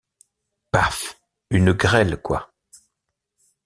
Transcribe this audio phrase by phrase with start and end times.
[0.71, 1.21] Paf...
[1.51, 2.51] une grêle, quoi!